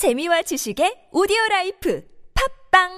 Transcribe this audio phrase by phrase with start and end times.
[0.00, 2.02] 재미와 지식의 오디오 라이프
[2.72, 2.88] 팟빵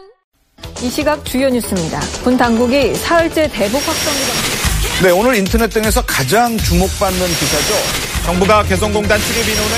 [0.84, 1.98] 이 시각 주요 뉴스입니다.
[2.22, 7.74] 군 당국이 사흘째 대북 확성기가 네, 오늘 인터넷 등에서 가장 주목받는 기사죠.
[8.24, 9.76] 정부가 개성공단 출입 인원을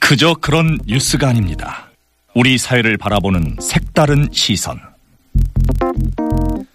[0.00, 1.88] 그저 그런 뉴스가 아닙니다.
[2.34, 4.80] 우리 사회를 바라보는 색다른 시선.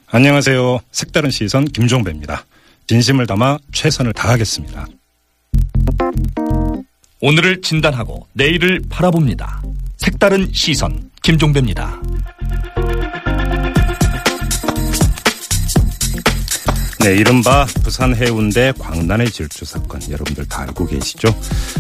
[0.08, 0.80] 안녕하세요.
[0.90, 2.46] 색다른 시선 김종배입니다.
[2.88, 4.88] 진심을 담아 최선을 다하겠습니다.
[7.22, 9.64] 오늘을 진단하고 내일을 바라봅니다.
[9.98, 12.02] 색다른 시선 김종배입니다.
[17.00, 21.28] 네, 이른바 부산 해운대 광란의 질주 사건 여러분들 다 알고 계시죠?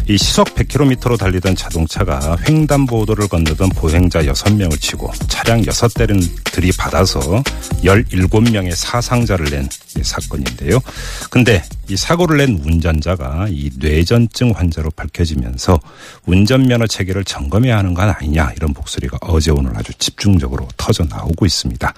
[0.07, 7.41] 이 시속 100km로 달리던 자동차가 횡단보도를 건너던 보행자 6명을 치고 차량 6대를 들이받아서
[7.83, 9.67] 17명의 사상자를 낸
[10.03, 10.79] 사건인데요.
[11.29, 15.79] 근데 이 사고를 낸 운전자가 이 뇌전증 환자로 밝혀지면서
[16.25, 21.93] 운전면허 체계를 점검해야 하는 건 아니냐 이런 목소리가 어제 오늘 아주 집중적으로 터져 나오고 있습니다.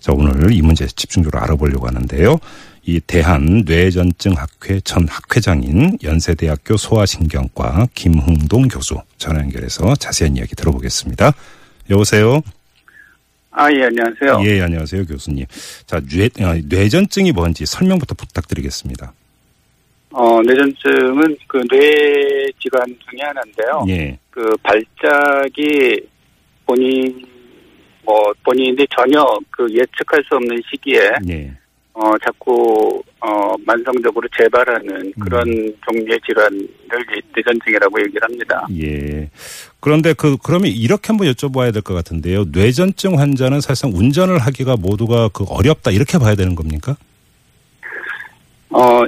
[0.00, 2.38] 자, 오늘 이 문제 집중적으로 알아보려고 하는데요.
[2.86, 11.32] 이 대한 뇌전증 학회 전 학회장인 연세대학교 소아신경과 김흥동 교수 전화 연결해서 자세한 이야기 들어보겠습니다.
[11.90, 12.40] 여보세요.
[13.52, 14.40] 아, 예, 안녕하세요.
[14.48, 15.44] 예, 안녕하세요, 교수님.
[15.86, 19.12] 자, 뇌, 어, 뇌전증이 뭔지 설명부터 부탁드리겠습니다.
[20.12, 23.84] 어, 뇌전증은 그 뇌 질환 중에 하나인데요.
[23.88, 24.18] 예.
[24.30, 26.00] 그 발작이
[26.66, 27.24] 본인,
[28.04, 31.52] 뭐, 본인이 전혀 그 예측할 수 없는 시기에, 예.
[31.92, 35.44] 어, 자꾸, 어, 만성적으로 재발하는 그런
[35.84, 36.68] 종류의 질환을
[37.16, 38.66] 이 뇌전증이라고 얘기를 합니다.
[38.80, 39.28] 예.
[39.80, 42.44] 그런데 그, 그러면 이렇게 한번 여쭤봐야 될 것 같은데요.
[42.52, 46.96] 뇌전증 환자는 사실상 운전을 하기가 모두가 그 어렵다 이렇게 봐야 되는 겁니까?
[48.70, 49.02] 어,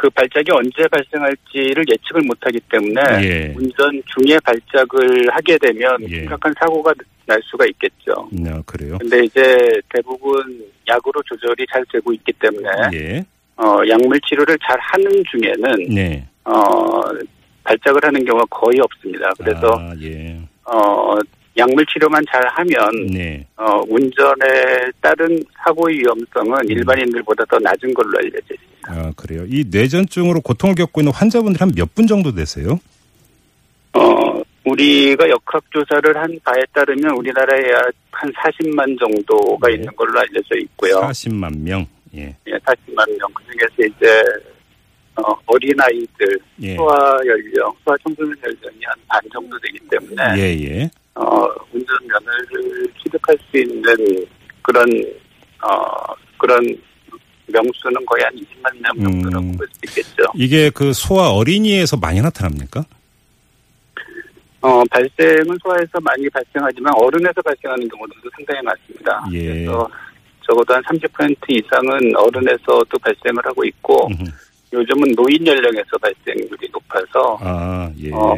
[0.00, 3.54] 그 발작이 언제 발생할지를 예측을 못하기 때문에 예.
[3.54, 6.20] 운전 중에 발작을 하게 되면 예.
[6.20, 6.94] 심각한 사고가
[7.26, 8.26] 날 수가 있겠죠.
[8.32, 8.96] 네, 그래요.
[8.98, 9.58] 근데 이제
[9.90, 13.24] 대부분 약으로 조절이 잘 되고 있기 때문에 예.
[13.56, 16.26] 어, 약물 치료를 잘 하는 중에는 네.
[16.46, 17.02] 어,
[17.64, 19.30] 발작을 하는 경우가 거의 없습니다.
[19.36, 20.40] 그래서 아, 예.
[20.64, 21.18] 어,
[21.60, 23.46] 약물 치료만 잘 하면 네.
[23.56, 28.70] 어, 운전에 따른 사고의 위험성은 일반인들보다 더 낮은 걸로 알려져 있습니다.
[28.88, 29.44] 아, 그래요.
[29.46, 32.78] 이 뇌전증으로 고통을 겪고 있는 환자분들이 한몇 분 정도 되세요?
[33.92, 39.74] 어, 우리가 역학조사를 한 바에 따르면 우리나라에 약한 40만 정도가 네.
[39.74, 41.00] 있는 걸로 알려져 있고요.
[41.00, 41.86] 40만 명.
[42.14, 42.34] 예.
[42.46, 43.28] 예, 40만 명.
[43.34, 44.22] 그 중에서 이제,
[45.16, 46.76] 어, 어린아이들, 예.
[46.76, 50.90] 소아 연령, 소아 청소년 연령이 한 반 정도 되기 때문에, 예, 예.
[51.14, 51.48] 어,
[52.30, 53.82] 운전면허를 취득할 수 있는
[54.62, 54.86] 그런,
[55.62, 56.60] 어, 그런
[57.46, 59.56] 명수는 거의 한 20만 명 정도라고 음.
[59.56, 60.24] 볼수 있겠죠.
[60.34, 62.84] 이게 그 소아 어린이에서 많이 나타납니까?
[64.62, 69.26] 어, 발생은 소아에서 많이 발생하지만 어른에서 발생하는 경우도 상당히 많습니다.
[69.32, 69.42] 예.
[69.42, 69.88] 그래서
[70.46, 74.24] 적어도 한 30% 이상은 어른에서도 발생을 하고 있고, 음흠.
[74.72, 78.10] 요즘은 노인 연령에서 발생률이 높아서, 아, 예.
[78.12, 78.36] 어,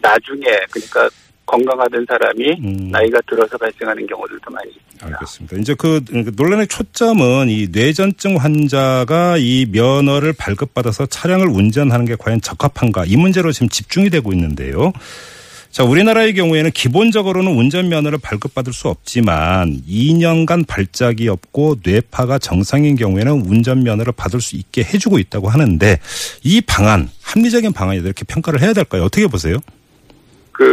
[0.00, 1.08] 나중에, 그러니까
[1.46, 2.90] 건강하던 사람이 음.
[2.90, 5.06] 나이가 들어서 발생하는 경우들도 많이 있습니다.
[5.06, 5.56] 알겠습니다.
[5.58, 6.02] 이제 그
[6.36, 13.52] 논란의 초점은 이 뇌전증 환자가 이 면허를 발급받아서 차량을 운전하는 게 과연 적합한가 이 문제로
[13.52, 14.92] 지금 집중이 되고 있는데요.
[15.70, 24.14] 자, 우리나라의 경우에는 기본적으로는 운전면허를 발급받을 수 없지만 2년간 발작이 없고 뇌파가 정상인 경우에는 운전면허를
[24.16, 25.98] 받을 수 있게 해주고 있다고 하는데
[26.42, 29.02] 이 방안, 합리적인 방안이다 이렇게 평가를 해야 될까요?
[29.04, 29.58] 어떻게 보세요?
[30.52, 30.64] 그,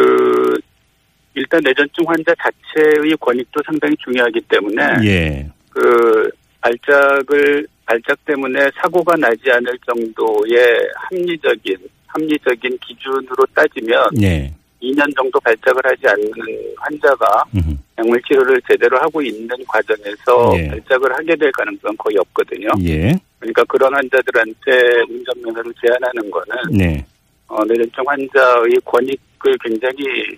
[1.35, 5.49] 일단 뇌전증 환자 자체의 권익도 상당히 중요하기 때문에, 예.
[5.69, 6.29] 그
[6.61, 10.57] 발작을 발작 때문에 사고가 나지 않을 정도의
[10.95, 11.77] 합리적인
[12.07, 14.53] 합리적인 기준으로 따지면 예.
[14.81, 16.31] 2년 정도 발작을 하지 않는
[16.77, 17.75] 환자가 음흠.
[17.97, 20.67] 약물 치료를 제대로 하고 있는 과정에서 예.
[20.67, 22.69] 발작을 하게 될 가능성은 거의 없거든요.
[22.83, 23.13] 예.
[23.39, 27.05] 그러니까 그런 환자들한테 운전면허를 제한하는 거는 네.
[27.47, 30.37] 어, 뇌전증 환자의 권익을 굉장히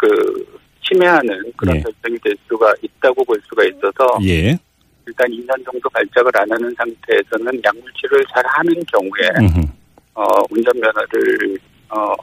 [0.00, 1.82] 그 침해하는 그런 예.
[1.82, 4.56] 결정이 될 수가 있다고 볼 수가 있어서 예.
[5.06, 9.66] 일단 2년 정도 발작을 안 하는 상태에서는 약물 치료를 잘 하는 경우에 음흠.
[10.14, 11.58] 어, 운전면허를
[11.90, 12.14] 어,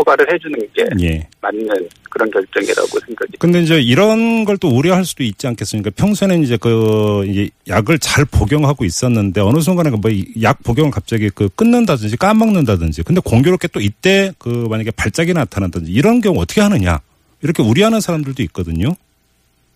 [0.00, 1.28] 허가를 해주는 게 예.
[1.40, 1.68] 맞는
[2.08, 5.90] 그런 결정이라고 생각이 근데 이제 이런 걸 또 우려할 수도 있지 않겠습니까?
[5.96, 12.18] 평소에는 이제 그 이제 약을 잘 복용하고 있었는데 어느 순간에 뭐약 복용을 갑자기 그 끊는다든지
[12.18, 17.00] 까먹는다든지 근데 공교롭게 또 이때 그 만약에 발작이 나타난다든지 이런 경우 어떻게 하느냐
[17.42, 18.94] 이렇게 우려하는 사람들도 있거든요.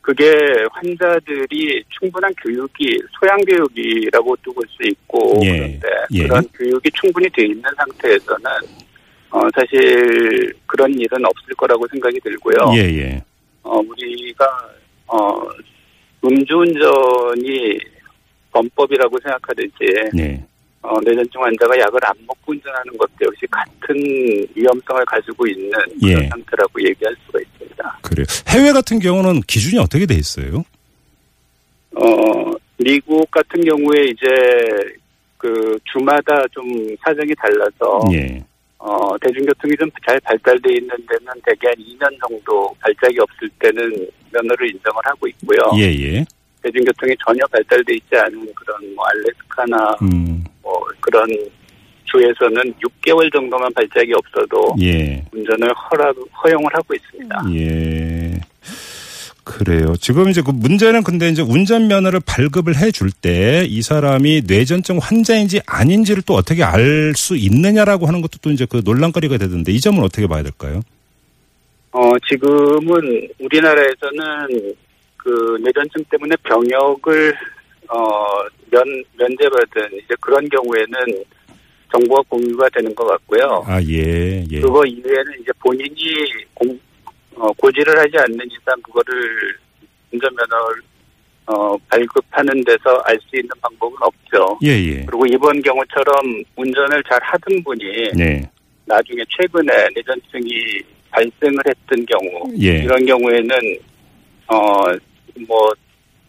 [0.03, 0.31] 그게
[0.71, 6.23] 환자들이 충분한 교육이 소양 교육이라고도 볼수 있고 예, 그런데 예.
[6.25, 8.45] 그런 교육이 충분히 돼 있는 상태에서는
[9.35, 12.57] 어, 사실 그런 일은 없을 거라고 생각이 들고요.
[12.77, 13.25] 예, 예.
[13.65, 14.47] 어, 우리가
[15.09, 15.43] 어,
[16.25, 17.77] 음주운전이
[18.53, 19.73] 범법이라고 생각하듯이
[20.13, 20.41] 네.
[20.83, 23.97] 어, 뇌전증 환자가 약을 안 먹고 운전하는 것도 역시 같은
[24.55, 25.71] 위험성을 가지고 있는
[26.01, 26.29] 그런 예.
[26.29, 27.99] 상태라고 얘기할 수가 있습니다.
[28.03, 28.27] 그래요.
[28.51, 30.65] 해외 같은 경우는 기준이 어떻게 돼 있어요?
[31.97, 34.27] 어, 미국 같은 경우에 이제
[35.39, 36.65] 그 주마다 좀
[37.05, 38.45] 사정이 달라서 예.
[38.85, 44.69] 어, 대중교통이 좀 잘 발달돼 있는 데는 대개 한 2년 정도 발작이 없을 때는 면허를
[44.71, 45.59] 인정을 하고 있고요.
[45.79, 46.25] 예, 예.
[46.63, 51.27] 대중교통이 전혀 발달돼 있지 않은 그런 뭐 알래스카나 음, 뭐 그런
[52.05, 55.25] 주에서는 6개월 정도만 발작이 없어도 예.
[55.33, 56.15] 운전을 허락
[56.45, 57.43] 허용을 하고 있습니다.
[57.55, 58.24] 예.
[59.45, 59.95] 그래요.
[60.01, 66.23] 지금 이제 그 문제는 근데 이제 운전면허를 발급을 해줄 때 이 사람이 뇌전증 환자인지 아닌지를
[66.27, 70.27] 또 어떻게 알 수 있느냐라고 하는 것도 또 이제 그 논란거리가 되던데 이 점은 어떻게
[70.27, 70.81] 봐야 될까요?
[71.93, 74.75] 어, 지금은 우리나라에서는
[75.17, 77.35] 그 뇌전증 때문에 병역을
[77.89, 77.99] 어,
[78.71, 81.25] 면 면제받은 이제 그런 경우에는
[81.93, 83.63] 정보가 공유가 되는 것 같고요.
[83.67, 84.61] 아, 예, 예.
[84.61, 85.95] 그거 이외에는 이제 본인이
[86.55, 86.79] 공,
[87.37, 89.57] 어, 고지를 하지 않는 이상 그거를
[90.13, 90.83] 운전면허를
[91.47, 94.59] 어, 발급하는 데서 알 수 있는 방법은 없죠.
[94.65, 95.05] 예, 예.
[95.05, 98.43] 그리고 이번 경우처럼 운전을 잘 하던 분이 네.
[98.87, 102.79] 나중에 최근에 뇌전증이 발생을 했던 경우 예.
[102.85, 103.51] 이런 경우에는
[104.49, 104.57] 어
[105.49, 105.75] 뭐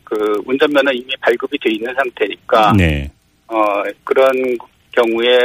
[0.04, 3.10] 그 운전면허 이미 발급이 돼 있는 상태니까 네.
[3.48, 3.58] 어
[4.04, 4.32] 그런
[4.92, 5.36] 경우에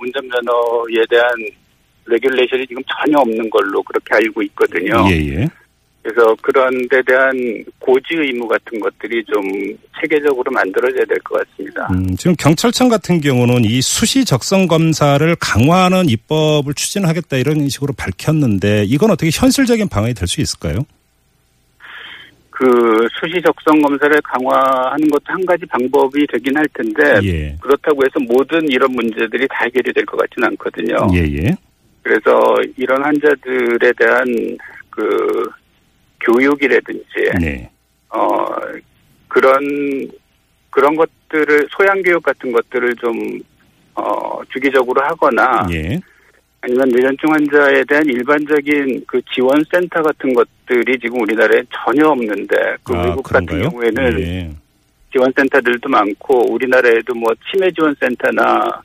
[0.00, 1.30] 운전면허에 대한
[2.06, 5.04] regulation이 지금 전혀 없는 걸로 그렇게 알고 있거든요.
[5.10, 5.48] 예, 예.
[6.02, 7.32] 그래서 그런 데 대한
[7.80, 9.42] 고지 의무 같은 것들이 좀
[10.00, 11.88] 체계적으로 만들어져야 될 것 같습니다.
[11.90, 18.84] 음, 지금 경찰청 같은 경우는 이 수시 적성 검사를 강화하는 입법을 추진하겠다 이런 식으로 밝혔는데
[18.84, 20.86] 이건 어떻게 현실적인 방안이 될 수 있을까요?
[22.50, 22.64] 그
[23.20, 27.56] 수시 적성 검사를 강화하는 것도 한 가지 방법이 되긴 할 텐데 예.
[27.60, 30.96] 그렇다고 해서 모든 이런 문제들이 다 해결이 될 것 같지는 않거든요.
[31.14, 31.56] 예, 예.
[32.06, 34.24] 그래서 이런 환자들에 대한
[34.90, 35.50] 그
[36.20, 37.04] 교육이라든지
[37.40, 37.68] 네.
[38.10, 38.46] 어
[39.26, 39.60] 그런
[40.70, 43.40] 그런 것들을 소양 교육 같은 것들을 좀
[43.96, 45.98] 어 주기적으로 하거나 예.
[46.60, 52.94] 아니면 뇌전증 환자에 대한 일반적인 그 지원 센터 같은 것들이 지금 우리나라에 전혀 없는데 그
[52.94, 53.62] 아, 외국 그런가요?
[53.62, 54.50] 같은 경우에는 예.
[55.12, 58.82] 지원 센터들도 많고 우리나라에도 뭐 치매 지원 센터나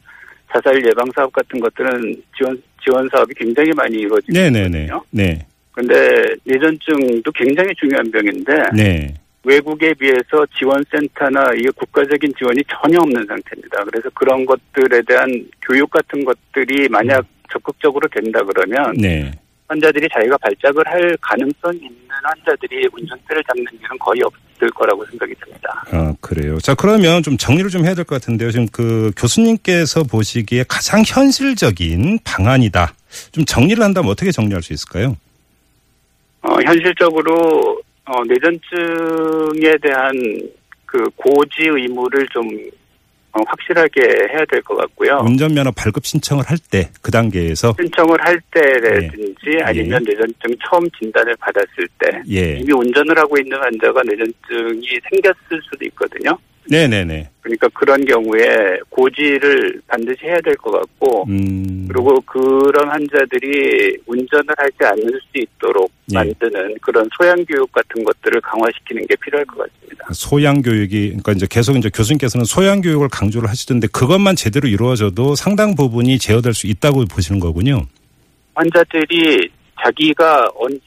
[0.51, 4.83] 자살 예방 사업 같은 것들은 지원 지원 사업이 굉장히 많이 이루어지고 네네네.
[4.83, 5.03] 있거든요.
[5.11, 5.45] 네.
[5.71, 9.13] 근데 뇌전증도 굉장히 중요한 병인데 네.
[9.43, 13.83] 외국에 비해서 지원센터나 이 국가적인 지원이 전혀 없는 상태입니다.
[13.85, 15.27] 그래서 그런 것들에 대한
[15.67, 19.31] 교육 같은 것들이 만약 적극적으로 된다 그러면 네.
[19.67, 24.33] 환자들이 자기가 발작을 할 가능성이 있는 환자들이 운전대를 잡는 일은 거의 없
[24.63, 25.83] 을 거라고 생각이 듭니다.
[25.91, 26.59] 아, 그래요.
[26.59, 28.51] 자, 그러면 좀 정리를 좀 해야 될 것 같은데요.
[28.51, 32.93] 지금 그 교수님께서 보시기에 가장 현실적인 방안이다.
[33.31, 35.17] 좀 정리를 한다면 어떻게 정리할 수 있을까요?
[36.43, 40.11] 어, 현실적으로 어, 뇌전증에 대한
[40.85, 42.80] 그 고지 의무를 좀 어,
[43.33, 44.01] 확실하게
[44.31, 45.21] 해야 될 것 같고요.
[45.25, 49.63] 운전면허 발급 신청을 할 때 그 단계에서 신청을 할 때라든지 예.
[49.63, 52.57] 아니면 뇌전증 처음 진단을 받았을 때 예.
[52.59, 56.37] 이미 운전을 하고 있는 환자가 뇌전증이 생겼을 수도 있거든요.
[56.69, 57.29] 네네네.
[57.41, 61.87] 그러니까 그런 경우에 고지를 반드시 해야 될 것 같고 음.
[61.91, 66.15] 그리고 그런 환자들이 운전을 하지 않을 수 있도록 예.
[66.15, 70.05] 만드는 그런 소양 교육 같은 것들을 강화시키는 게 필요할 것 같습니다.
[70.13, 75.73] 소양 교육이 그러니까 이제 계속 이제 교수님께서는 소양 교육을 강조를 하시던데 그것만 제대로 이루어져도 상당
[75.75, 77.87] 부분이 제어될 수 있다고 보시는 거군요.
[78.53, 79.49] 환자들이
[79.83, 80.85] 자기가 언제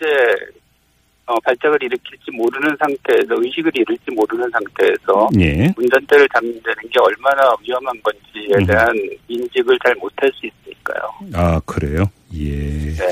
[1.27, 5.73] 어, 발작을 일으킬지 모르는 상태에서 의식을 잃을지 모르는 상태에서 예.
[5.77, 8.67] 운전대를 잡는다는 게 얼마나 위험한 건지에 음.
[8.67, 8.89] 대한
[9.29, 11.01] 인식을 잘 못할 수 있으니까요.
[11.33, 12.05] 아, 그래요?
[12.35, 12.95] 예.
[12.95, 13.09] 네.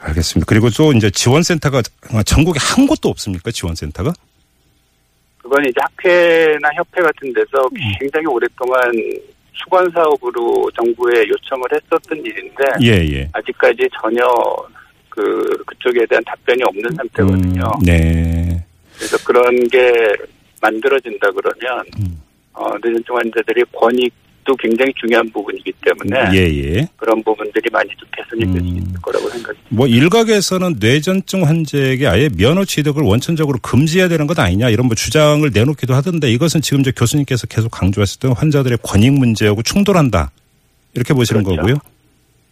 [0.00, 0.46] 알겠습니다.
[0.46, 1.82] 그리고 또 이제 지원센터가
[2.26, 3.50] 전국에 한 곳도 없습니까?
[3.50, 4.12] 지원센터가?
[5.38, 7.92] 그건 이제 학회나 협회 같은 데서 음.
[7.98, 8.80] 굉장히 오랫동안
[9.54, 13.28] 수건 사업으로 정부에 요청을 했었던 일인데 예, 예.
[13.32, 14.26] 아직까지 전혀
[15.10, 17.62] 그 그쪽에 대한 답변이 없는 상태거든요.
[17.62, 18.64] 음, 네.
[18.96, 19.92] 그래서 그런 게
[20.62, 22.20] 만들어진다 그러면 음.
[22.52, 26.88] 어, 뇌전증 환자들의 권익도 굉장히 중요한 부분이기 때문에 예, 예.
[26.96, 28.76] 그런 부분들이 많이 좀 개선이 될수 음.
[28.78, 29.66] 있을 거라고 생각합니다.
[29.70, 35.48] 뭐 일각에서는 뇌전증 환자에게 아예 면허 취득을 원천적으로 금지해야 되는 것 아니냐 이런 뭐 주장을
[35.52, 40.30] 내놓기도 하던데 이것은 지금 이제 교수님께서 계속 강조하셨던 환자들의 권익 문제하고 충돌한다
[40.94, 41.62] 이렇게 보시는 그렇죠.
[41.62, 41.76] 거고요.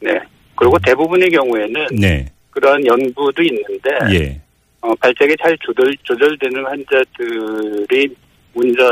[0.01, 0.19] 네.
[0.55, 2.27] 그리고 대부분의 경우에는 네.
[2.59, 4.41] 그런 연구도 있는데 예.
[4.81, 8.09] 어, 발작이 잘 조절, 조절되는 환자들의
[8.55, 8.91] 운전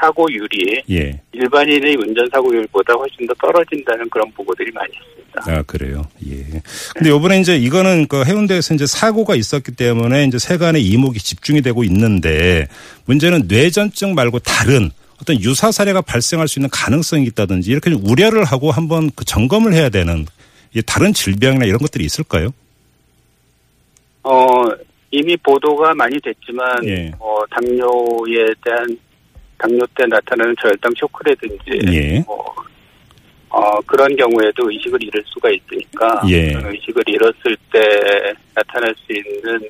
[0.00, 1.20] 사고율이 예.
[1.32, 5.42] 일반인의 운전 사고율보다 훨씬 더 떨어진다는 그런 보고들이 많이 있습니다.
[5.46, 6.02] 아, 그래요.
[6.26, 6.62] 예.
[6.94, 11.84] 근데 요번에 이제 이거는 그 해운대에서 이제 사고가 있었기 때문에 이제 세간의 이목이 집중이 되고
[11.84, 12.66] 있는데
[13.04, 14.90] 문제는 뇌전증 말고 다른
[15.20, 19.74] 어떤 유사 사례가 발생할 수 있는 가능성이 있다든지 이렇게 좀 우려를 하고 한번 그 점검을
[19.74, 20.26] 해야 되는
[20.74, 22.52] 이 다른 질병이나 이런 것들이 있을까요?
[24.22, 24.64] 어,
[25.10, 27.10] 이미 보도가 많이 됐지만, 예.
[27.18, 28.98] 어, 당뇨에 대한,
[29.58, 32.20] 당뇨 때 나타나는 저혈당 쇼크라든지, 예.
[32.20, 32.44] 뭐,
[33.48, 36.54] 어, 그런 경우에도 의식을 잃을 수가 있으니까, 예.
[36.54, 37.80] 의식을 잃었을 때
[38.54, 39.68] 나타날 수 있는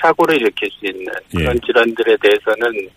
[0.00, 1.38] 사고를 일으킬 수 있는 예.
[1.38, 2.88] 그런 질환들에 대해서는,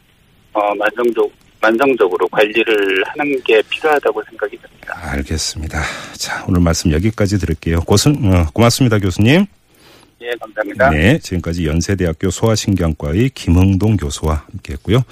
[0.54, 4.94] 어, 만성적, 만성적으로 관리를 하는 게 필요하다고 생각이 듭니다.
[5.14, 5.82] 알겠습니다.
[6.18, 7.80] 자, 오늘 말씀 여기까지 들을게요.
[7.82, 9.46] 고순, 어, 고맙습니다, 교수님.
[10.22, 10.90] 예, 감사합니다.
[10.90, 15.04] 네, 지금까지 연세대학교 소아신경과의 김흥동 교수와 함께했고요.